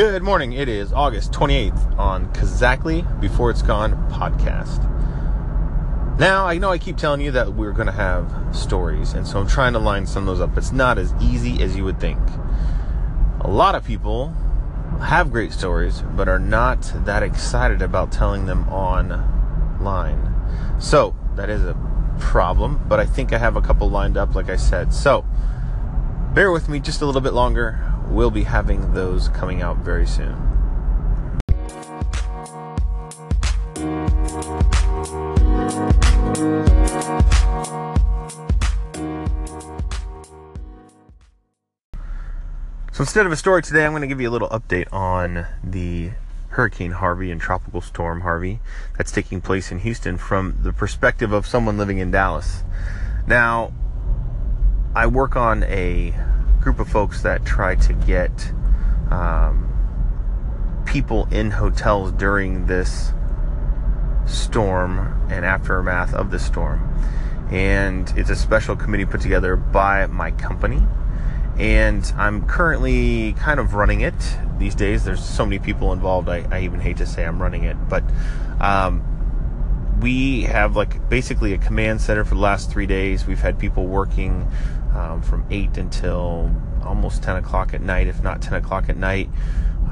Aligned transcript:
Good 0.00 0.22
morning. 0.22 0.54
It 0.54 0.66
is 0.66 0.94
August 0.94 1.30
28th 1.32 1.98
on 1.98 2.32
Kazakli 2.32 3.20
Before 3.20 3.50
It's 3.50 3.60
Gone 3.60 3.92
podcast. 4.10 4.78
Now, 6.18 6.46
I 6.46 6.56
know 6.56 6.70
I 6.70 6.78
keep 6.78 6.96
telling 6.96 7.20
you 7.20 7.30
that 7.32 7.52
we're 7.52 7.72
going 7.72 7.84
to 7.84 7.92
have 7.92 8.34
stories, 8.56 9.12
and 9.12 9.26
so 9.26 9.38
I'm 9.38 9.46
trying 9.46 9.74
to 9.74 9.78
line 9.78 10.06
some 10.06 10.26
of 10.26 10.26
those 10.28 10.40
up. 10.40 10.56
It's 10.56 10.72
not 10.72 10.96
as 10.96 11.12
easy 11.20 11.62
as 11.62 11.76
you 11.76 11.84
would 11.84 12.00
think. 12.00 12.18
A 13.42 13.50
lot 13.50 13.74
of 13.74 13.84
people 13.84 14.28
have 15.02 15.30
great 15.30 15.52
stories, 15.52 16.02
but 16.16 16.30
are 16.30 16.38
not 16.38 16.90
that 17.04 17.22
excited 17.22 17.82
about 17.82 18.10
telling 18.10 18.46
them 18.46 18.66
online. 18.70 20.34
So, 20.78 21.14
that 21.36 21.50
is 21.50 21.62
a 21.62 21.76
problem, 22.18 22.82
but 22.88 23.00
I 23.00 23.04
think 23.04 23.34
I 23.34 23.38
have 23.38 23.54
a 23.54 23.60
couple 23.60 23.90
lined 23.90 24.16
up, 24.16 24.34
like 24.34 24.48
I 24.48 24.56
said. 24.56 24.94
So, 24.94 25.26
bear 26.32 26.50
with 26.50 26.70
me 26.70 26.80
just 26.80 27.02
a 27.02 27.04
little 27.04 27.20
bit 27.20 27.34
longer. 27.34 27.89
We'll 28.10 28.30
be 28.30 28.42
having 28.42 28.92
those 28.92 29.28
coming 29.28 29.62
out 29.62 29.78
very 29.78 30.06
soon. 30.06 30.36
So 42.92 43.04
instead 43.04 43.24
of 43.24 43.32
a 43.32 43.36
story 43.36 43.62
today, 43.62 43.86
I'm 43.86 43.92
going 43.92 44.02
to 44.02 44.06
give 44.06 44.20
you 44.20 44.28
a 44.28 44.30
little 44.30 44.50
update 44.50 44.92
on 44.92 45.46
the 45.64 46.10
Hurricane 46.50 46.90
Harvey 46.90 47.30
and 47.30 47.40
Tropical 47.40 47.80
Storm 47.80 48.20
Harvey 48.20 48.60
that's 48.98 49.10
taking 49.10 49.40
place 49.40 49.70
in 49.72 49.78
Houston 49.78 50.18
from 50.18 50.58
the 50.62 50.72
perspective 50.72 51.32
of 51.32 51.46
someone 51.46 51.78
living 51.78 51.96
in 51.96 52.10
Dallas. 52.10 52.62
Now, 53.26 53.72
I 54.94 55.06
work 55.06 55.36
on 55.36 55.62
a 55.62 56.14
group 56.60 56.78
of 56.78 56.88
folks 56.88 57.22
that 57.22 57.44
try 57.44 57.74
to 57.74 57.92
get 57.92 58.52
um, 59.10 59.66
people 60.86 61.26
in 61.30 61.50
hotels 61.50 62.12
during 62.12 62.66
this 62.66 63.12
storm 64.26 64.98
and 65.30 65.44
aftermath 65.44 66.14
of 66.14 66.30
the 66.30 66.38
storm. 66.38 66.86
And 67.50 68.12
it's 68.16 68.30
a 68.30 68.36
special 68.36 68.76
committee 68.76 69.04
put 69.04 69.20
together 69.20 69.56
by 69.56 70.06
my 70.06 70.30
company. 70.32 70.82
And 71.58 72.10
I'm 72.16 72.46
currently 72.46 73.34
kind 73.34 73.60
of 73.60 73.74
running 73.74 74.00
it 74.00 74.14
these 74.58 74.74
days. 74.74 75.04
There's 75.04 75.22
so 75.22 75.44
many 75.44 75.58
people 75.58 75.92
involved, 75.92 76.28
I, 76.28 76.46
I 76.50 76.60
even 76.62 76.80
hate 76.80 76.98
to 76.98 77.06
say 77.06 77.24
I'm 77.24 77.42
running 77.42 77.64
it. 77.64 77.76
But 77.88 78.04
um, 78.60 79.02
we 80.00 80.42
have 80.42 80.76
like 80.76 81.08
basically 81.08 81.52
a 81.52 81.58
command 81.58 82.00
center 82.00 82.24
for 82.24 82.34
the 82.34 82.40
last 82.40 82.70
three 82.70 82.86
days. 82.86 83.26
We've 83.26 83.40
had 83.40 83.58
people 83.58 83.86
working 83.86 84.48
um, 84.94 85.22
from 85.22 85.44
8 85.50 85.76
until 85.76 86.50
almost 86.84 87.22
10 87.22 87.36
o'clock 87.36 87.74
at 87.74 87.80
night, 87.80 88.06
if 88.06 88.22
not 88.22 88.42
10 88.42 88.54
o'clock 88.54 88.88
at 88.88 88.96
night, 88.96 89.28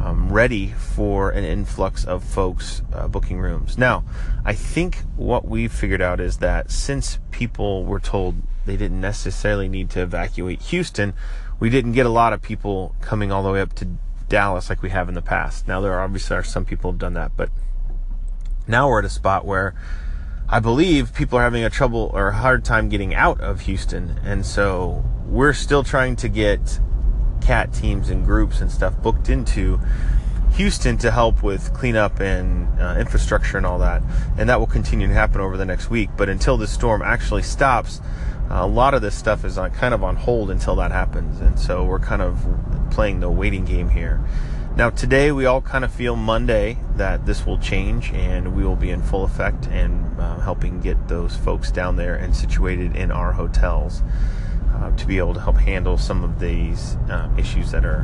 um, 0.02 0.32
ready 0.32 0.68
for 0.68 1.30
an 1.30 1.44
influx 1.44 2.04
of 2.04 2.22
folks 2.22 2.82
uh, 2.92 3.08
booking 3.08 3.40
rooms. 3.40 3.76
Now, 3.76 4.04
I 4.44 4.52
think 4.54 4.98
what 5.16 5.46
we've 5.46 5.72
figured 5.72 6.02
out 6.02 6.20
is 6.20 6.38
that 6.38 6.70
since 6.70 7.18
people 7.30 7.84
were 7.84 8.00
told 8.00 8.36
they 8.64 8.76
didn't 8.76 9.00
necessarily 9.00 9.68
need 9.68 9.90
to 9.90 10.02
evacuate 10.02 10.62
Houston, 10.62 11.14
we 11.58 11.70
didn't 11.70 11.92
get 11.92 12.06
a 12.06 12.10
lot 12.10 12.32
of 12.32 12.42
people 12.42 12.94
coming 13.00 13.32
all 13.32 13.42
the 13.42 13.50
way 13.50 13.60
up 13.60 13.72
to 13.74 13.88
Dallas 14.28 14.68
like 14.68 14.82
we 14.82 14.90
have 14.90 15.08
in 15.08 15.14
the 15.14 15.22
past. 15.22 15.66
Now, 15.66 15.80
there 15.80 15.98
obviously 15.98 16.36
are 16.36 16.44
some 16.44 16.64
people 16.64 16.92
have 16.92 16.98
done 16.98 17.14
that, 17.14 17.32
but 17.36 17.50
now 18.66 18.88
we're 18.88 19.00
at 19.00 19.04
a 19.04 19.10
spot 19.10 19.44
where 19.44 19.74
I 20.50 20.60
believe 20.60 21.12
people 21.12 21.38
are 21.38 21.42
having 21.42 21.62
a 21.62 21.68
trouble 21.68 22.10
or 22.14 22.28
a 22.28 22.34
hard 22.34 22.64
time 22.64 22.88
getting 22.88 23.14
out 23.14 23.38
of 23.38 23.60
Houston. 23.62 24.18
And 24.24 24.46
so 24.46 25.04
we're 25.26 25.52
still 25.52 25.84
trying 25.84 26.16
to 26.16 26.28
get 26.28 26.80
cat 27.42 27.74
teams 27.74 28.08
and 28.08 28.24
groups 28.24 28.62
and 28.62 28.72
stuff 28.72 29.00
booked 29.02 29.28
into 29.28 29.78
Houston 30.52 30.96
to 30.98 31.10
help 31.10 31.42
with 31.42 31.74
cleanup 31.74 32.18
and 32.20 32.66
uh, 32.80 32.96
infrastructure 32.98 33.58
and 33.58 33.66
all 33.66 33.78
that. 33.80 34.02
And 34.38 34.48
that 34.48 34.58
will 34.58 34.66
continue 34.66 35.06
to 35.06 35.12
happen 35.12 35.42
over 35.42 35.58
the 35.58 35.66
next 35.66 35.90
week. 35.90 36.08
But 36.16 36.30
until 36.30 36.56
this 36.56 36.72
storm 36.72 37.02
actually 37.02 37.42
stops, 37.42 38.00
a 38.48 38.66
lot 38.66 38.94
of 38.94 39.02
this 39.02 39.14
stuff 39.14 39.44
is 39.44 39.58
on, 39.58 39.70
kind 39.72 39.92
of 39.92 40.02
on 40.02 40.16
hold 40.16 40.50
until 40.50 40.76
that 40.76 40.92
happens. 40.92 41.40
And 41.40 41.58
so 41.60 41.84
we're 41.84 41.98
kind 41.98 42.22
of 42.22 42.42
playing 42.90 43.20
the 43.20 43.30
waiting 43.30 43.66
game 43.66 43.90
here. 43.90 44.24
Now, 44.78 44.90
today 44.90 45.32
we 45.32 45.44
all 45.44 45.60
kind 45.60 45.84
of 45.84 45.92
feel 45.92 46.14
Monday 46.14 46.78
that 46.94 47.26
this 47.26 47.44
will 47.44 47.58
change 47.58 48.12
and 48.12 48.54
we 48.54 48.62
will 48.62 48.76
be 48.76 48.90
in 48.90 49.02
full 49.02 49.24
effect 49.24 49.66
and 49.66 50.20
uh, 50.20 50.38
helping 50.38 50.78
get 50.80 51.08
those 51.08 51.34
folks 51.34 51.72
down 51.72 51.96
there 51.96 52.14
and 52.14 52.36
situated 52.36 52.94
in 52.94 53.10
our 53.10 53.32
hotels 53.32 54.04
uh, 54.72 54.92
to 54.92 55.04
be 55.04 55.18
able 55.18 55.34
to 55.34 55.40
help 55.40 55.56
handle 55.56 55.98
some 55.98 56.22
of 56.22 56.38
these 56.38 56.94
uh, 57.10 57.28
issues 57.36 57.72
that 57.72 57.84
are 57.84 58.02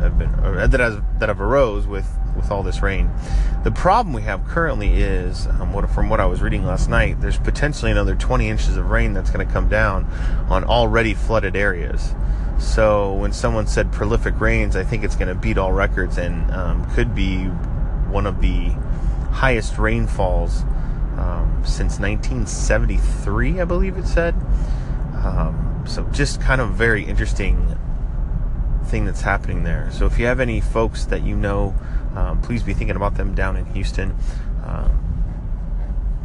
have 0.00 0.18
been 0.18 0.32
that 0.70 0.80
has 0.80 0.98
that 1.18 1.28
have 1.28 1.38
arose 1.38 1.86
with 1.86 2.10
with 2.34 2.50
all 2.50 2.62
this 2.62 2.80
rain. 2.80 3.10
The 3.62 3.70
problem 3.70 4.14
we 4.14 4.22
have 4.22 4.46
currently 4.46 5.02
is, 5.02 5.48
um, 5.48 5.74
what, 5.74 5.90
from 5.90 6.08
what 6.08 6.18
I 6.18 6.24
was 6.24 6.40
reading 6.40 6.64
last 6.64 6.88
night, 6.88 7.20
there's 7.20 7.36
potentially 7.36 7.90
another 7.90 8.14
20 8.14 8.48
inches 8.48 8.78
of 8.78 8.88
rain 8.88 9.12
that's 9.12 9.28
going 9.28 9.46
to 9.46 9.52
come 9.52 9.68
down 9.68 10.06
on 10.48 10.64
already 10.64 11.12
flooded 11.12 11.56
areas. 11.56 12.14
So 12.60 13.14
when 13.14 13.32
someone 13.32 13.66
said 13.66 13.90
prolific 13.90 14.38
rains, 14.38 14.76
I 14.76 14.84
think 14.84 15.02
it's 15.02 15.16
going 15.16 15.28
to 15.28 15.34
beat 15.34 15.56
all 15.56 15.72
records 15.72 16.18
and 16.18 16.50
um, 16.50 16.88
could 16.94 17.14
be 17.14 17.44
one 18.10 18.26
of 18.26 18.40
the 18.40 18.68
highest 19.32 19.78
rainfalls 19.78 20.62
um, 21.16 21.62
since 21.64 21.98
1973, 21.98 23.60
I 23.60 23.64
believe 23.64 23.96
it 23.96 24.06
said. 24.06 24.34
Um, 25.24 25.84
so 25.86 26.04
just 26.12 26.40
kind 26.40 26.60
of 26.60 26.70
very 26.74 27.04
interesting 27.04 27.76
thing 28.86 29.06
that's 29.06 29.22
happening 29.22 29.64
there. 29.64 29.88
So 29.90 30.04
if 30.06 30.18
you 30.18 30.26
have 30.26 30.40
any 30.40 30.60
folks 30.60 31.06
that 31.06 31.22
you 31.22 31.36
know, 31.36 31.74
um, 32.14 32.42
please 32.42 32.62
be 32.62 32.74
thinking 32.74 32.96
about 32.96 33.16
them 33.16 33.34
down 33.34 33.56
in 33.56 33.64
Houston. 33.66 34.14
Um, 34.64 35.09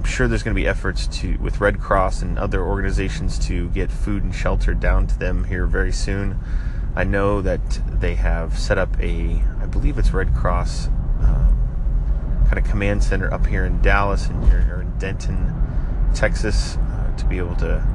sure 0.06 0.28
there's 0.28 0.44
going 0.44 0.56
to 0.56 0.62
be 0.62 0.68
efforts 0.68 1.08
to 1.08 1.38
with 1.38 1.60
Red 1.60 1.80
Cross 1.80 2.22
and 2.22 2.38
other 2.38 2.64
organizations 2.64 3.40
to 3.48 3.70
get 3.70 3.92
food 3.92 4.24
and 4.24 4.34
shelter 4.34 4.74
down 4.74 5.08
to 5.08 5.20
them 5.20 5.46
here 5.46 5.66
very 5.66 5.92
soon. 5.92 6.40
I 6.96 7.04
know 7.04 7.42
that 7.42 7.82
they 8.00 8.16
have 8.16 8.58
set 8.58 8.78
up 8.78 8.98
a, 9.00 9.44
I 9.60 9.66
believe 9.66 9.98
it's 9.98 10.12
Red 10.12 10.34
Cross 10.34 10.88
um, 11.22 12.46
kind 12.46 12.58
of 12.58 12.66
command 12.66 13.04
center 13.04 13.34
up 13.34 13.46
here 13.46 13.66
in 13.66 13.82
Dallas 13.82 14.28
and 14.28 14.44
or 14.54 14.82
in 14.82 14.98
Denton, 14.98 15.54
Texas, 16.14 16.78
uh, 16.78 17.16
to 17.18 17.26
be 17.26 17.38
able 17.38 17.56
to 17.58 17.86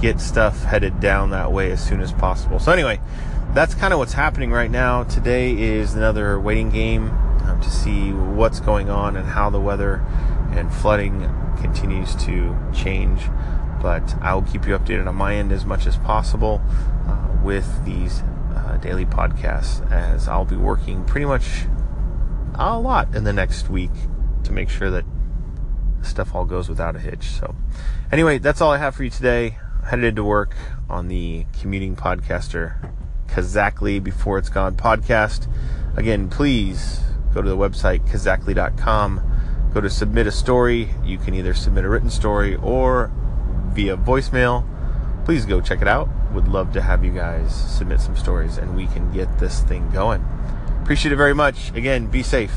get 0.00 0.20
stuff 0.20 0.64
headed 0.64 1.00
down 1.00 1.30
that 1.30 1.52
way 1.52 1.70
as 1.70 1.82
soon 1.82 2.00
as 2.00 2.12
possible. 2.12 2.58
So 2.58 2.72
anyway, 2.72 3.00
that's 3.54 3.74
kind 3.74 3.92
of 3.92 3.98
what's 3.98 4.14
happening 4.14 4.50
right 4.50 4.70
now. 4.70 5.04
Today 5.04 5.52
is 5.52 5.94
another 5.94 6.40
waiting 6.40 6.70
game 6.70 7.10
um, 7.42 7.60
to 7.62 7.70
see 7.70 8.12
what's 8.12 8.60
going 8.60 8.90
on 8.90 9.16
and 9.16 9.26
how 9.26 9.50
the 9.50 9.60
weather 9.60 10.04
and 10.52 10.72
flooding 10.72 11.20
continues 11.60 12.14
to 12.24 12.56
change. 12.74 13.22
But 13.80 14.14
I 14.20 14.34
will 14.34 14.42
keep 14.42 14.66
you 14.66 14.78
updated 14.78 15.08
on 15.08 15.16
my 15.16 15.34
end 15.34 15.52
as 15.52 15.64
much 15.64 15.86
as 15.86 15.96
possible 15.98 16.62
uh, 17.06 17.28
with 17.42 17.84
these 17.84 18.22
uh, 18.54 18.78
daily 18.80 19.06
podcasts, 19.06 19.90
as 19.90 20.28
I'll 20.28 20.44
be 20.44 20.56
working 20.56 21.04
pretty 21.04 21.26
much 21.26 21.64
a 22.54 22.78
lot 22.78 23.14
in 23.14 23.24
the 23.24 23.32
next 23.32 23.68
week 23.68 23.90
to 24.44 24.52
make 24.52 24.68
sure 24.68 24.90
that 24.90 25.04
stuff 26.02 26.34
all 26.34 26.44
goes 26.44 26.68
without 26.68 26.94
a 26.94 26.98
hitch. 26.98 27.24
So, 27.24 27.54
anyway, 28.10 28.38
that's 28.38 28.60
all 28.60 28.70
I 28.70 28.78
have 28.78 28.94
for 28.94 29.04
you 29.04 29.10
today. 29.10 29.58
Headed 29.84 30.04
into 30.04 30.22
work 30.22 30.54
on 30.88 31.08
the 31.08 31.46
commuting 31.60 31.96
podcaster 31.96 32.76
Kazakli 33.26 34.02
Before 34.02 34.38
It's 34.38 34.48
Gone 34.48 34.76
podcast. 34.76 35.48
Again, 35.96 36.28
please 36.28 37.00
go 37.34 37.42
to 37.42 37.48
the 37.48 37.56
website 37.56 38.06
kazakli.com 38.08 39.41
go 39.74 39.80
to 39.80 39.90
submit 39.90 40.26
a 40.26 40.32
story. 40.32 40.90
You 41.04 41.18
can 41.18 41.34
either 41.34 41.54
submit 41.54 41.84
a 41.84 41.88
written 41.88 42.10
story 42.10 42.56
or 42.56 43.10
via 43.72 43.96
voicemail. 43.96 44.66
Please 45.24 45.46
go 45.46 45.60
check 45.60 45.80
it 45.80 45.88
out. 45.88 46.08
Would 46.32 46.48
love 46.48 46.72
to 46.72 46.82
have 46.82 47.04
you 47.04 47.12
guys 47.12 47.54
submit 47.54 48.00
some 48.00 48.16
stories 48.16 48.58
and 48.58 48.76
we 48.76 48.86
can 48.86 49.12
get 49.12 49.38
this 49.38 49.60
thing 49.60 49.90
going. 49.90 50.24
Appreciate 50.82 51.12
it 51.12 51.16
very 51.16 51.34
much. 51.34 51.70
Again, 51.74 52.06
be 52.06 52.22
safe. 52.22 52.54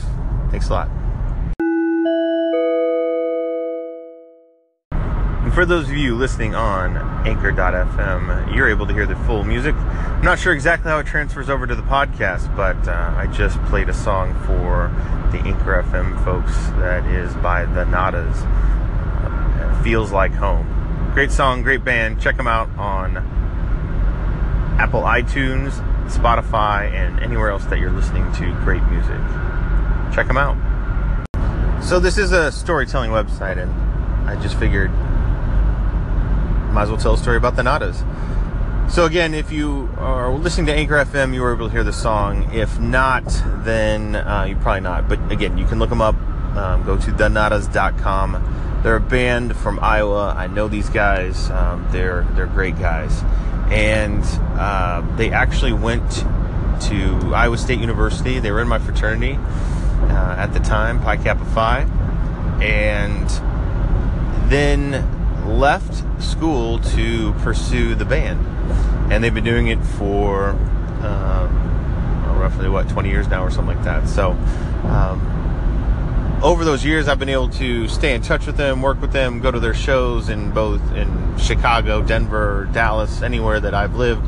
Thanks 0.51 0.69
a 0.69 0.73
lot. 0.73 1.04
For 5.55 5.65
those 5.65 5.87
of 5.87 5.95
you 5.95 6.15
listening 6.15 6.53
on 6.53 6.97
Anchor.fm, 7.25 8.53
you're 8.53 8.67
able 8.67 8.85
to 8.85 8.93
hear 8.93 9.05
the 9.05 9.15
full 9.15 9.45
music. 9.45 9.73
I'm 9.73 10.21
not 10.21 10.37
sure 10.37 10.51
exactly 10.51 10.91
how 10.91 10.99
it 10.99 11.07
transfers 11.07 11.49
over 11.49 11.65
to 11.65 11.73
the 11.73 11.81
podcast, 11.81 12.53
but 12.57 12.75
uh, 12.89 13.13
I 13.15 13.27
just 13.27 13.57
played 13.63 13.87
a 13.87 13.93
song 13.93 14.33
for 14.45 14.91
the 15.31 15.37
Anchor 15.47 15.81
FM 15.81 16.21
folks 16.25 16.53
that 16.81 17.05
is 17.05 17.33
by 17.35 17.63
the 17.67 17.85
Nadas. 17.85 18.35
Uh, 18.43 19.81
feels 19.81 20.11
like 20.11 20.33
home. 20.33 21.11
Great 21.13 21.31
song, 21.31 21.61
great 21.61 21.85
band. 21.85 22.19
Check 22.19 22.35
them 22.35 22.47
out 22.47 22.67
on 22.77 23.15
Apple 24.77 25.03
iTunes, 25.03 25.71
Spotify, 26.09 26.91
and 26.91 27.21
anywhere 27.21 27.49
else 27.49 27.63
that 27.67 27.79
you're 27.79 27.91
listening 27.91 28.29
to 28.33 28.51
great 28.65 28.83
music. 28.89 29.21
Check 30.13 30.27
them 30.27 30.37
out. 30.37 30.57
So, 31.81 32.01
this 32.01 32.17
is 32.17 32.33
a 32.33 32.51
storytelling 32.51 33.11
website, 33.11 33.57
and 33.57 33.71
I 34.29 34.35
just 34.41 34.59
figured 34.59 34.91
might 36.75 36.83
as 36.83 36.89
well 36.89 36.99
tell 36.99 37.13
a 37.13 37.17
story 37.17 37.37
about 37.37 37.55
the 37.55 37.61
Nadas. 37.61 38.03
So 38.91 39.05
again, 39.05 39.33
if 39.33 39.49
you 39.49 39.89
are 39.97 40.29
listening 40.35 40.65
to 40.67 40.73
Anchor 40.73 40.95
FM, 40.95 41.33
you 41.33 41.41
were 41.41 41.55
able 41.55 41.67
to 41.67 41.71
hear 41.71 41.85
the 41.85 41.93
song. 41.93 42.53
If 42.53 42.77
not, 42.81 43.23
then 43.63 44.17
uh, 44.17 44.43
you 44.49 44.57
probably 44.57 44.81
not. 44.81 45.07
But 45.07 45.31
again, 45.31 45.57
you 45.57 45.65
can 45.65 45.79
look 45.79 45.89
them 45.89 46.01
up. 46.01 46.15
Um, 46.57 46.83
go 46.83 46.97
to 46.97 47.11
thenadas.com. 47.11 48.81
They're 48.83 48.97
a 48.97 48.99
band 48.99 49.55
from 49.55 49.79
Iowa. 49.81 50.35
I 50.37 50.47
know 50.47 50.67
these 50.67 50.89
guys. 50.89 51.49
Um, 51.49 51.87
they're 51.91 52.27
they're 52.33 52.45
great 52.45 52.77
guys, 52.77 53.23
and 53.71 54.23
uh, 54.59 55.01
they 55.15 55.31
actually 55.31 55.73
went 55.73 56.11
to 56.11 57.33
Iowa 57.33 57.57
State 57.57 57.79
University. 57.79 58.39
They 58.39 58.51
were 58.51 58.61
in 58.61 58.67
my 58.67 58.79
fraternity 58.79 59.35
uh, 59.35 60.35
at 60.37 60.47
the 60.47 60.59
time, 60.59 61.01
Pi 61.01 61.15
Kappa 61.17 61.45
Phi, 61.45 61.81
and 62.61 63.29
then 64.49 65.14
left 65.47 66.03
school 66.21 66.79
to 66.79 67.33
pursue 67.33 67.95
the 67.95 68.05
band 68.05 68.45
and 69.11 69.23
they've 69.23 69.33
been 69.33 69.43
doing 69.43 69.67
it 69.67 69.83
for 69.83 70.49
um, 71.01 72.39
roughly 72.39 72.69
what 72.69 72.89
20 72.89 73.09
years 73.09 73.27
now 73.27 73.43
or 73.43 73.51
something 73.51 73.75
like 73.75 73.85
that. 73.85 74.07
So 74.07 74.31
um, 74.89 76.39
over 76.43 76.65
those 76.65 76.83
years, 76.83 77.07
I've 77.07 77.19
been 77.19 77.29
able 77.29 77.49
to 77.49 77.87
stay 77.87 78.13
in 78.13 78.21
touch 78.21 78.45
with 78.45 78.57
them, 78.57 78.81
work 78.81 78.99
with 79.01 79.11
them, 79.11 79.39
go 79.39 79.51
to 79.51 79.59
their 79.59 79.73
shows 79.73 80.29
in 80.29 80.51
both 80.51 80.81
in 80.93 81.37
Chicago, 81.37 82.01
Denver, 82.01 82.67
Dallas, 82.71 83.21
anywhere 83.21 83.59
that 83.59 83.73
I've 83.73 83.95
lived. 83.95 84.27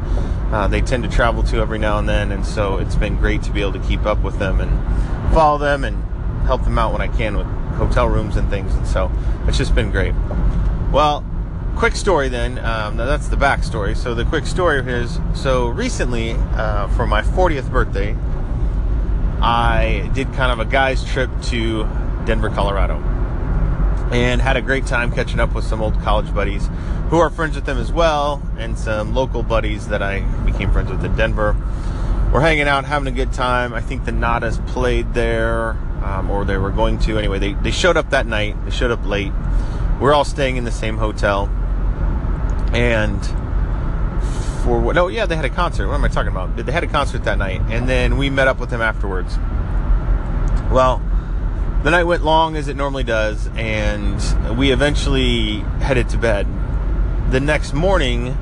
Uh, 0.52 0.68
they 0.68 0.82
tend 0.82 1.04
to 1.04 1.10
travel 1.10 1.44
to 1.44 1.58
every 1.58 1.78
now 1.78 2.00
and 2.00 2.08
then, 2.08 2.32
and 2.32 2.46
so 2.46 2.78
it's 2.78 2.96
been 2.96 3.18
great 3.18 3.44
to 3.44 3.52
be 3.52 3.62
able 3.62 3.74
to 3.74 3.80
keep 3.80 4.06
up 4.06 4.24
with 4.24 4.40
them 4.40 4.62
and 4.62 5.34
follow 5.34 5.58
them 5.58 5.84
and 5.84 6.02
help 6.46 6.64
them 6.64 6.80
out 6.80 6.94
when 6.94 7.02
I 7.02 7.08
can 7.08 7.36
with 7.36 7.48
hotel 7.76 8.08
rooms 8.08 8.38
and 8.38 8.50
things. 8.50 8.74
And 8.74 8.88
so 8.88 9.12
it's 9.48 9.58
just 9.58 9.76
been 9.76 9.92
great. 9.92 10.14
Well, 10.92 11.26
quick 11.76 11.96
story 11.96 12.30
then. 12.30 12.60
Um, 12.60 12.98
that's 12.98 13.28
the 13.28 13.36
backstory. 13.36 13.96
So 13.96 14.16
the 14.16 14.26
quick 14.26 14.46
story 14.46 14.80
is 14.80 15.20
so 15.36 15.68
recently 15.68 16.32
uh, 16.32 16.88
for 16.90 17.06
my 17.06 17.22
40th 17.22 17.70
birthday, 17.70 18.16
I 19.42 20.10
did 20.14 20.34
kind 20.34 20.52
of 20.52 20.66
a 20.66 20.70
guy's 20.70 21.04
trip 21.06 21.30
to 21.44 21.84
Denver, 22.26 22.50
Colorado, 22.50 22.96
and 24.12 24.42
had 24.42 24.58
a 24.58 24.62
great 24.62 24.86
time 24.86 25.12
catching 25.12 25.40
up 25.40 25.54
with 25.54 25.66
some 25.66 25.82
old 25.82 26.00
college 26.02 26.34
buddies 26.34 26.70
who 27.10 27.18
are 27.20 27.30
friends 27.30 27.56
with 27.56 27.66
them 27.66 27.78
as 27.78 27.92
well, 27.92 28.42
and 28.58 28.78
some 28.78 29.14
local 29.14 29.44
buddies 29.44 29.90
that 29.90 30.02
I 30.02 30.22
became 30.46 30.72
friends 30.72 30.90
with 30.90 31.04
in 31.06 31.16
Denver. 31.16 31.56
We're 32.34 32.42
hanging 32.42 32.68
out, 32.68 32.86
having 32.86 33.08
a 33.08 33.16
good 33.16 33.32
time. 33.32 33.74
I 33.74 33.82
think 33.82 34.06
the 34.06 34.12
Nadas 34.12 34.66
played 34.68 35.14
there, 35.14 35.72
um, 36.04 36.30
or 36.32 36.44
they 36.44 36.58
were 36.58 36.72
going 36.72 36.98
to. 37.00 37.18
Anyway, 37.18 37.40
they, 37.40 37.54
they 37.54 37.72
showed 37.72 37.98
up 37.98 38.10
that 38.10 38.26
night. 38.26 38.56
They 38.66 38.72
showed 38.72 38.92
up 38.92 39.06
late. 39.06 39.32
We're 40.00 40.14
all 40.14 40.26
staying 40.26 40.58
in 40.58 40.64
the 40.64 40.72
same 40.72 40.98
hotel 40.98 41.50
and 42.74 43.24
for 44.64 44.80
what? 44.80 44.96
No, 44.96 45.08
yeah, 45.08 45.26
they 45.26 45.36
had 45.36 45.46
a 45.46 45.50
concert. 45.50 45.88
What 45.88 45.96
am 45.96 46.04
I 46.04 46.10
talking 46.10 46.32
about? 46.32 46.56
They 46.58 46.72
had 46.72 46.84
a 46.84 46.88
concert 46.88 47.24
that 47.24 47.38
night, 47.38 47.62
and 47.70 47.88
then 47.88 48.18
we 48.18 48.30
met 48.30 48.48
up 48.48 48.60
with 48.60 48.70
them 48.70 48.82
afterwards. 48.82 49.38
Well, 50.72 51.02
the 51.84 51.92
night 51.92 52.04
went 52.04 52.24
long 52.24 52.58
as 52.58 52.68
it 52.68 52.76
normally 52.76 53.06
does, 53.06 53.50
and 53.56 54.58
we 54.58 54.72
eventually 54.72 55.60
headed 55.80 56.10
to 56.10 56.18
bed. 56.18 56.46
The 57.32 57.40
next 57.40 57.74
morning, 57.74 58.38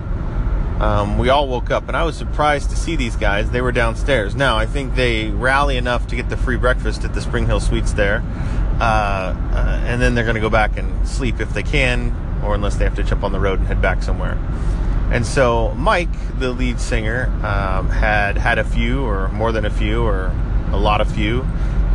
um, 0.79 1.19
we 1.19 1.29
all 1.29 1.47
woke 1.47 1.69
up, 1.69 1.87
and 1.87 1.95
I 1.95 2.03
was 2.03 2.17
surprised 2.17 2.71
to 2.71 2.75
see 2.75 2.95
these 2.95 3.15
guys. 3.15 3.51
They 3.51 3.61
were 3.61 3.71
downstairs. 3.71 4.35
Now, 4.35 4.57
I 4.57 4.65
think 4.65 4.95
they 4.95 5.29
rally 5.29 5.77
enough 5.77 6.07
to 6.07 6.15
get 6.15 6.29
the 6.29 6.37
free 6.37 6.57
breakfast 6.57 7.03
at 7.03 7.13
the 7.13 7.21
Spring 7.21 7.45
Hill 7.45 7.59
Suites 7.59 7.93
there, 7.93 8.23
uh, 8.79 9.33
uh, 9.53 9.81
and 9.85 10.01
then 10.01 10.15
they're 10.15 10.23
going 10.23 10.35
to 10.35 10.41
go 10.41 10.49
back 10.49 10.77
and 10.77 11.07
sleep 11.07 11.39
if 11.39 11.53
they 11.53 11.63
can 11.63 12.13
or 12.43 12.55
unless 12.55 12.75
they 12.75 12.83
have 12.83 12.95
to 12.95 13.03
jump 13.03 13.23
on 13.23 13.31
the 13.31 13.39
road 13.39 13.59
and 13.59 13.67
head 13.67 13.81
back 13.81 14.03
somewhere. 14.03 14.37
And 15.11 15.25
so 15.25 15.73
Mike, 15.75 16.39
the 16.39 16.51
lead 16.51 16.79
singer, 16.79 17.27
um, 17.43 17.89
had 17.89 18.37
had 18.37 18.57
a 18.57 18.63
few, 18.63 19.05
or 19.05 19.27
more 19.29 19.51
than 19.51 19.65
a 19.65 19.69
few, 19.69 20.03
or 20.03 20.33
a 20.71 20.77
lot 20.77 20.99
of 20.99 21.11
few, 21.11 21.43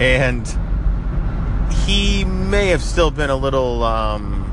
and 0.00 0.46
he 1.86 2.24
may 2.24 2.68
have 2.68 2.82
still 2.82 3.10
been 3.10 3.30
a 3.30 3.36
little 3.36 3.82
um, 3.82 4.46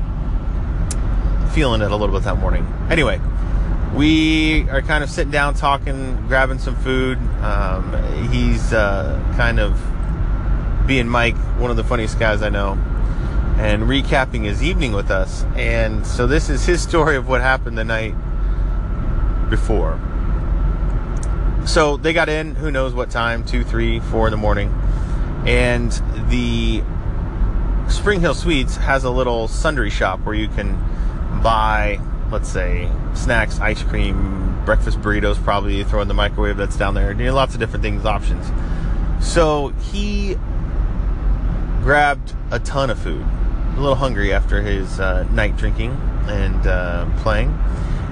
feeling 1.54 1.82
it 1.82 1.90
a 1.90 1.96
little 1.96 2.14
bit 2.14 2.24
that 2.24 2.38
morning. 2.38 2.66
Anyway, 2.90 3.20
we 3.94 4.68
are 4.70 4.82
kind 4.82 5.04
of 5.04 5.10
sitting 5.10 5.30
down, 5.30 5.54
talking, 5.54 6.16
grabbing 6.26 6.58
some 6.58 6.76
food. 6.76 7.18
Um, 7.42 8.28
he's 8.30 8.72
uh, 8.72 9.22
kind 9.36 9.60
of 9.60 9.80
being 10.88 11.06
Mike, 11.06 11.36
one 11.58 11.70
of 11.70 11.76
the 11.76 11.84
funniest 11.84 12.18
guys 12.18 12.42
I 12.42 12.48
know 12.48 12.76
and 13.58 13.82
recapping 13.84 14.44
his 14.44 14.62
evening 14.62 14.92
with 14.92 15.10
us. 15.10 15.44
And 15.56 16.06
so 16.06 16.28
this 16.28 16.48
is 16.48 16.64
his 16.64 16.80
story 16.80 17.16
of 17.16 17.28
what 17.28 17.40
happened 17.40 17.76
the 17.76 17.84
night 17.84 18.14
before. 19.50 19.98
So 21.66 21.96
they 21.96 22.12
got 22.12 22.28
in, 22.28 22.54
who 22.54 22.70
knows 22.70 22.94
what 22.94 23.10
time, 23.10 23.44
two, 23.44 23.64
three, 23.64 23.98
four 23.98 24.28
in 24.28 24.30
the 24.30 24.36
morning. 24.36 24.70
And 25.44 25.90
the 26.30 26.82
Spring 27.88 28.20
Hill 28.20 28.34
Suites 28.34 28.76
has 28.76 29.02
a 29.02 29.10
little 29.10 29.48
sundry 29.48 29.90
shop 29.90 30.20
where 30.20 30.36
you 30.36 30.48
can 30.48 30.78
buy, 31.42 32.00
let's 32.30 32.48
say, 32.48 32.88
snacks, 33.14 33.58
ice 33.58 33.82
cream, 33.82 34.62
breakfast 34.64 35.00
burritos, 35.00 35.36
probably 35.42 35.82
throw 35.82 36.00
in 36.00 36.08
the 36.08 36.14
microwave 36.14 36.56
that's 36.56 36.76
down 36.76 36.94
there. 36.94 37.10
You 37.10 37.24
know, 37.24 37.34
lots 37.34 37.54
of 37.54 37.60
different 37.60 37.82
things, 37.82 38.04
options. 38.04 38.50
So 39.20 39.68
he 39.90 40.36
grabbed 41.88 42.34
a 42.50 42.58
ton 42.58 42.90
of 42.90 42.98
food 42.98 43.24
a 43.74 43.80
little 43.80 43.94
hungry 43.94 44.30
after 44.30 44.60
his 44.60 45.00
uh, 45.00 45.22
night 45.32 45.56
drinking 45.56 45.90
and 46.26 46.66
uh, 46.66 47.08
playing. 47.20 47.48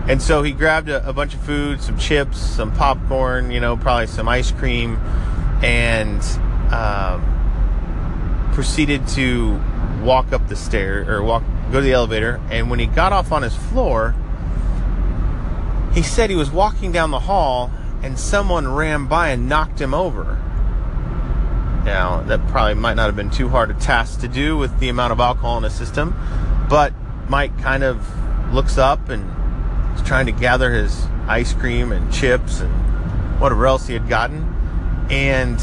And 0.09 0.23
so 0.23 0.43
he 0.43 0.53
grabbed 0.53 0.89
a, 0.89 1.07
a, 1.07 1.13
bunch 1.13 1.35
of 1.35 1.41
food, 1.41 1.83
some 1.83 1.99
chips, 1.99 2.39
some 2.39 2.73
popcorn, 2.73 3.51
you 3.51 3.61
know, 3.61 3.77
probably 3.77 4.07
some 4.07 4.31
ice 4.31 4.51
cream, 4.51 4.97
and 5.63 6.23
um, 6.73 7.21
proceeded 8.55 9.07
to 9.09 9.61
walk 10.03 10.33
up 10.33 10.49
the 10.49 10.57
stair 10.57 11.05
or 11.07 11.23
walk, 11.23 11.45
go 11.71 11.81
to 11.81 11.85
the 11.85 11.93
elevator. 11.93 12.41
And 12.49 12.71
when 12.71 12.79
he 12.79 12.87
got 12.87 13.13
off 13.13 13.31
on 13.31 13.43
his 13.43 13.55
floor, 13.55 14.15
he 15.93 16.03
said 16.03 16.31
he 16.31 16.37
was 16.37 16.51
walking 16.51 16.93
down 16.93 17.11
the 17.11 17.21
hall 17.21 17.71
and 18.03 18.19
someone 18.19 18.67
ran 18.67 19.05
by 19.05 19.29
and 19.29 19.51
knocked 19.51 19.79
him 19.79 19.93
over. 19.93 20.41
Now, 21.87 22.21
that 22.23 22.45
probably 22.49 22.75
might 22.75 22.95
not 22.95 23.07
have 23.07 23.15
been 23.15 23.31
too 23.31 23.49
hard 23.49 23.71
a 23.71 23.75
task 23.75 24.21
to 24.23 24.29
do 24.29 24.57
with 24.57 24.77
the 24.81 24.89
amount 24.89 25.13
of 25.13 25.21
alcohol 25.21 25.57
in 25.57 25.63
the 25.63 25.71
system, 25.71 26.17
but 26.69 26.93
Mike 27.29 27.57
kind 27.61 27.85
of 27.85 28.05
looks 28.53 28.77
up 28.77 29.09
and 29.09 29.25
is 29.97 30.03
trying 30.03 30.27
to 30.27 30.33
gather 30.33 30.73
his 30.73 31.07
ice 31.29 31.53
cream 31.53 31.93
and 31.93 32.13
chips 32.13 32.59
and 32.59 32.73
whatever 33.41 33.69
else 33.69 33.87
he 33.87 33.93
had 33.93 34.09
gotten. 34.09 34.53
And 35.11 35.61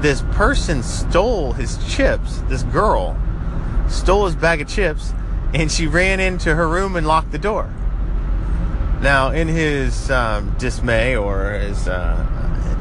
this 0.00 0.22
person 0.30 0.84
stole 0.84 1.54
his 1.54 1.76
chips. 1.92 2.38
This 2.48 2.62
girl 2.62 3.18
stole 3.88 4.26
his 4.26 4.36
bag 4.36 4.60
of 4.60 4.68
chips 4.68 5.12
and 5.52 5.72
she 5.72 5.88
ran 5.88 6.20
into 6.20 6.54
her 6.54 6.68
room 6.68 6.94
and 6.94 7.04
locked 7.04 7.32
the 7.32 7.38
door. 7.38 7.68
Now, 9.00 9.32
in 9.32 9.48
his 9.48 10.08
um, 10.08 10.54
dismay 10.56 11.16
or 11.16 11.50
his 11.54 11.88
uh, 11.88 12.24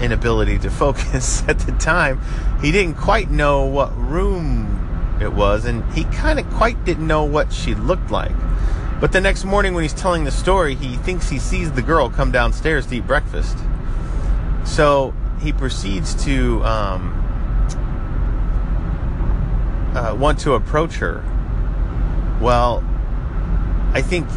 inability 0.03 0.59
to 0.59 0.69
focus 0.83 1.43
at 1.47 1.59
the 1.59 1.71
time, 1.73 2.21
he 2.61 2.71
didn't 2.71 2.95
quite 2.95 3.31
know 3.31 3.65
what 3.65 3.95
room 3.97 5.17
it 5.21 5.33
was, 5.33 5.65
and 5.65 5.83
he 5.93 6.03
kind 6.05 6.39
of 6.39 6.49
quite 6.51 6.83
didn't 6.83 7.07
know 7.07 7.23
what 7.23 7.53
she 7.53 7.73
looked 7.75 8.11
like. 8.11 8.35
But 8.99 9.11
the 9.11 9.21
next 9.21 9.43
morning, 9.43 9.73
when 9.73 9.83
he's 9.83 9.93
telling 9.93 10.23
the 10.23 10.31
story, 10.31 10.75
he 10.75 10.95
thinks 10.95 11.29
he 11.29 11.39
sees 11.39 11.71
the 11.71 11.81
girl 11.81 12.09
come 12.09 12.31
downstairs 12.31 12.85
to 12.87 12.95
eat 12.95 13.07
breakfast. 13.07 13.57
So 14.65 15.13
he 15.41 15.51
proceeds 15.51 16.15
to 16.23 16.63
um, 16.63 17.11
uh, 19.93 20.15
want 20.15 20.39
to 20.39 20.53
approach 20.53 20.95
her. 20.95 21.23
Well, 22.41 22.83
I 23.93 24.01
think 24.01 24.27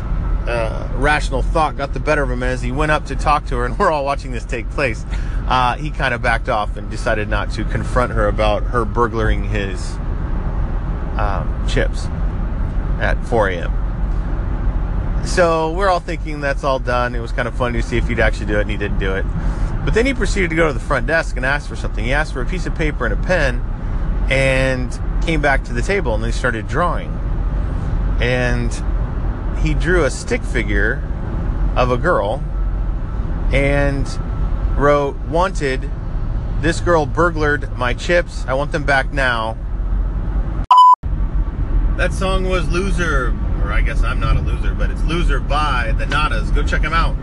uh, 0.46 0.88
rational 0.94 1.42
thought 1.42 1.76
got 1.76 1.92
the 1.92 2.00
better 2.00 2.22
of 2.22 2.30
him 2.30 2.42
as 2.42 2.62
he 2.62 2.72
went 2.72 2.92
up 2.92 3.06
to 3.06 3.16
talk 3.16 3.46
to 3.46 3.56
her, 3.56 3.64
and 3.64 3.78
we're 3.78 3.90
all 3.90 4.04
watching 4.04 4.32
this 4.32 4.44
take 4.44 4.68
place. 4.70 5.04
Uh, 5.48 5.76
he 5.76 5.90
kind 5.90 6.14
of 6.14 6.22
backed 6.22 6.48
off 6.48 6.76
and 6.76 6.90
decided 6.90 7.28
not 7.28 7.50
to 7.52 7.64
confront 7.64 8.12
her 8.12 8.26
about 8.28 8.62
her 8.64 8.84
burglaring 8.84 9.44
his 9.44 9.96
um, 11.18 11.64
chips 11.68 12.06
at 13.00 13.16
4 13.26 13.50
a.m. 13.50 15.24
So 15.26 15.72
we're 15.72 15.88
all 15.88 16.00
thinking 16.00 16.40
that's 16.40 16.62
all 16.64 16.78
done. 16.78 17.14
It 17.14 17.20
was 17.20 17.32
kind 17.32 17.48
of 17.48 17.56
funny 17.56 17.80
to 17.80 17.86
see 17.86 17.96
if 17.96 18.06
he'd 18.08 18.20
actually 18.20 18.46
do 18.46 18.58
it, 18.58 18.62
and 18.62 18.70
he 18.70 18.76
didn't 18.76 18.98
do 18.98 19.14
it. 19.14 19.24
But 19.84 19.94
then 19.94 20.06
he 20.06 20.14
proceeded 20.14 20.50
to 20.50 20.56
go 20.56 20.68
to 20.68 20.72
the 20.72 20.80
front 20.80 21.06
desk 21.06 21.36
and 21.36 21.44
ask 21.44 21.68
for 21.68 21.76
something. 21.76 22.04
He 22.04 22.12
asked 22.12 22.32
for 22.32 22.42
a 22.42 22.46
piece 22.46 22.66
of 22.66 22.74
paper 22.74 23.06
and 23.06 23.14
a 23.14 23.26
pen, 23.26 23.60
and 24.30 24.98
came 25.22 25.40
back 25.40 25.64
to 25.64 25.72
the 25.72 25.82
table, 25.82 26.14
and 26.14 26.22
they 26.22 26.30
started 26.30 26.66
drawing. 26.68 27.10
And 28.20 28.72
he 29.58 29.74
drew 29.74 30.04
a 30.04 30.10
stick 30.10 30.42
figure 30.42 31.02
of 31.76 31.90
a 31.90 31.96
girl 31.96 32.42
and 33.52 34.06
wrote, 34.78 35.16
Wanted, 35.28 35.90
this 36.60 36.80
girl 36.80 37.06
burglared 37.06 37.76
my 37.76 37.94
chips. 37.94 38.44
I 38.46 38.54
want 38.54 38.72
them 38.72 38.84
back 38.84 39.12
now. 39.12 39.56
That 41.96 42.12
song 42.12 42.48
was 42.48 42.68
Loser, 42.68 43.34
or 43.62 43.72
I 43.72 43.80
guess 43.80 44.02
I'm 44.02 44.20
not 44.20 44.36
a 44.36 44.40
loser, 44.40 44.74
but 44.74 44.90
it's 44.90 45.02
Loser 45.04 45.40
by 45.40 45.94
the 45.98 46.04
Nadas. 46.04 46.54
Go 46.54 46.62
check 46.62 46.82
them 46.82 46.92
out. 46.92 47.16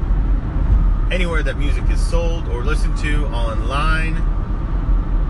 anywhere 1.12 1.44
that 1.44 1.58
music 1.60 1.84
is 1.92 2.02
sold 2.04 2.48
or 2.48 2.64
listened 2.64 2.98
to 2.98 3.26
online. 3.28 4.16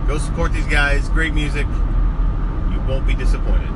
Go 0.08 0.18
support 0.18 0.54
these 0.54 0.66
guys. 0.68 1.10
Great 1.10 1.34
music. 1.34 1.68
You 2.72 2.80
won't 2.88 3.06
be 3.06 3.16
disappointed. 3.16 3.70